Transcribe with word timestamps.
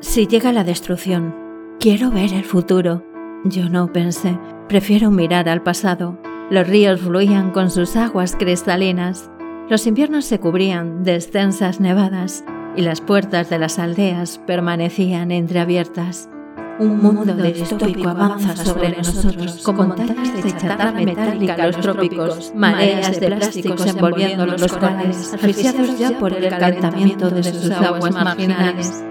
Si 0.00 0.28
llega 0.28 0.52
la 0.52 0.62
destrucción, 0.62 1.34
quiero 1.80 2.12
ver 2.12 2.32
el 2.32 2.44
futuro. 2.44 3.02
Yo 3.44 3.68
no 3.68 3.92
pensé, 3.92 4.38
prefiero 4.68 5.10
mirar 5.10 5.48
al 5.48 5.60
pasado. 5.62 6.16
Los 6.50 6.68
ríos 6.68 7.00
fluían 7.00 7.50
con 7.50 7.68
sus 7.70 7.96
aguas 7.96 8.36
cristalinas. 8.36 9.28
Los 9.68 9.88
inviernos 9.88 10.24
se 10.24 10.38
cubrían 10.38 11.02
de 11.02 11.16
extensas 11.16 11.80
nevadas 11.80 12.44
y 12.76 12.82
las 12.82 13.00
puertas 13.00 13.50
de 13.50 13.58
las 13.58 13.80
aldeas 13.80 14.38
permanecían 14.46 15.32
entreabiertas. 15.32 16.30
Un 16.78 17.02
mundo 17.02 17.34
distópico 17.34 18.08
avanza 18.08 18.54
sobre 18.54 18.96
nosotros 18.96 19.62
con 19.64 19.76
montañas 19.78 20.44
de 20.44 20.56
chatarra 20.56 20.92
metálica 20.92 21.66
los 21.66 21.80
trópicos, 21.80 22.52
mareas 22.54 23.18
de 23.18 23.32
plásticos 23.32 23.84
envolviendo 23.84 24.46
los 24.46 24.72
corales, 24.72 25.34
asfixiados 25.34 25.98
ya 25.98 26.16
por 26.16 26.32
el 26.32 26.48
calentamiento 26.50 27.30
de 27.30 27.42
sus 27.42 27.68
aguas 27.72 28.14
marginales. 28.14 29.02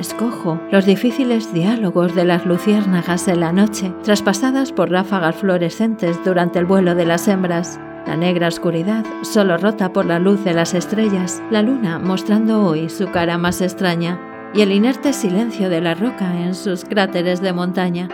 Escojo 0.00 0.58
los 0.72 0.86
difíciles 0.86 1.52
diálogos 1.52 2.14
de 2.14 2.24
las 2.24 2.46
luciérnagas 2.46 3.28
en 3.28 3.40
la 3.40 3.52
noche, 3.52 3.92
traspasadas 4.02 4.72
por 4.72 4.90
ráfagas 4.90 5.36
fluorescentes 5.36 6.18
durante 6.24 6.58
el 6.58 6.64
vuelo 6.64 6.94
de 6.94 7.04
las 7.04 7.28
hembras. 7.28 7.78
La 8.06 8.16
negra 8.16 8.48
oscuridad, 8.48 9.04
solo 9.20 9.58
rota 9.58 9.92
por 9.92 10.06
la 10.06 10.18
luz 10.18 10.42
de 10.42 10.54
las 10.54 10.72
estrellas, 10.72 11.42
la 11.50 11.60
luna 11.60 11.98
mostrando 11.98 12.64
hoy 12.64 12.88
su 12.88 13.10
cara 13.10 13.36
más 13.36 13.60
extraña, 13.60 14.18
y 14.54 14.62
el 14.62 14.72
inerte 14.72 15.12
silencio 15.12 15.68
de 15.68 15.82
la 15.82 15.94
roca 15.94 16.34
en 16.34 16.54
sus 16.54 16.86
cráteres 16.86 17.42
de 17.42 17.52
montaña. 17.52 18.08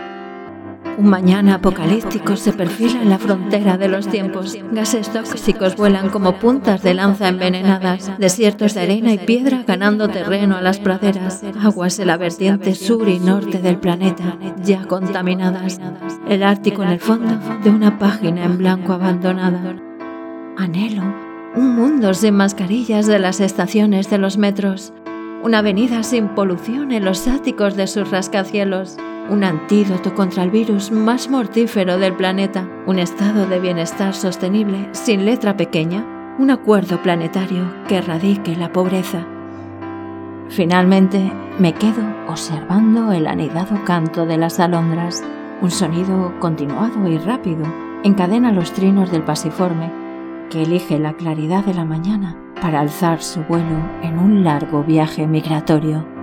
Un 0.97 1.09
mañana 1.09 1.55
apocalíptico 1.55 2.35
se 2.35 2.53
perfila 2.53 3.01
en 3.01 3.09
la 3.09 3.19
frontera 3.19 3.77
de 3.77 3.87
los 3.87 4.07
tiempos. 4.07 4.57
Gases 4.71 5.09
tóxicos 5.09 5.75
vuelan 5.75 6.09
como 6.09 6.39
puntas 6.39 6.81
de 6.81 6.95
lanza 6.95 7.27
envenenadas, 7.27 8.11
desiertos 8.17 8.73
de 8.73 8.81
arena 8.81 9.13
y 9.13 9.19
piedra 9.19 9.63
ganando 9.67 10.09
terreno 10.09 10.57
a 10.57 10.61
las 10.61 10.79
praderas, 10.79 11.43
aguas 11.61 11.99
en 11.99 12.07
la 12.07 12.17
vertiente 12.17 12.73
sur 12.73 13.07
y 13.07 13.19
norte 13.19 13.59
del 13.59 13.77
planeta, 13.77 14.37
ya 14.63 14.85
contaminadas, 14.85 15.79
el 16.27 16.41
Ártico 16.41 16.81
en 16.81 16.89
el 16.89 16.99
fondo 16.99 17.37
de 17.63 17.69
una 17.69 17.99
página 17.99 18.43
en 18.43 18.57
blanco 18.57 18.93
abandonada. 18.93 19.75
Anhelo 20.57 21.27
un 21.57 21.75
mundo 21.75 22.13
sin 22.13 22.35
mascarillas 22.35 23.07
de 23.07 23.17
las 23.17 23.39
estaciones 23.39 24.09
de 24.11 24.19
los 24.19 24.37
metros, 24.37 24.93
una 25.43 25.59
avenida 25.59 26.03
sin 26.03 26.29
polución 26.29 26.91
en 26.91 27.03
los 27.03 27.27
áticos 27.27 27.75
de 27.75 27.87
sus 27.87 28.11
rascacielos, 28.11 28.97
un 29.29 29.43
antídoto 29.43 30.13
contra 30.15 30.43
el 30.43 30.51
virus 30.51 30.91
más 30.91 31.29
mortífero 31.29 31.97
del 31.97 32.13
planeta, 32.13 32.67
un 32.85 32.99
estado 32.99 33.45
de 33.45 33.59
bienestar 33.59 34.13
sostenible 34.13 34.89
sin 34.91 35.25
letra 35.25 35.57
pequeña, 35.57 36.05
un 36.39 36.51
acuerdo 36.51 37.01
planetario 37.01 37.65
que 37.87 37.97
erradique 37.97 38.55
la 38.55 38.71
pobreza. 38.71 39.25
Finalmente, 40.49 41.31
me 41.59 41.73
quedo 41.73 42.03
observando 42.27 43.11
el 43.11 43.27
anidado 43.27 43.83
canto 43.83 44.25
de 44.25 44.37
las 44.37 44.59
alondras. 44.59 45.23
Un 45.61 45.71
sonido 45.71 46.33
continuado 46.39 47.07
y 47.07 47.17
rápido 47.17 47.65
encadena 48.03 48.51
los 48.51 48.71
trinos 48.73 49.11
del 49.11 49.23
pasiforme, 49.23 49.91
que 50.49 50.63
elige 50.63 50.99
la 50.99 51.13
claridad 51.13 51.65
de 51.65 51.73
la 51.73 51.83
mañana 51.83 52.37
para 52.61 52.79
alzar 52.79 53.21
su 53.21 53.43
vuelo 53.43 53.77
en 54.01 54.17
un 54.17 54.43
largo 54.43 54.83
viaje 54.83 55.27
migratorio. 55.27 56.16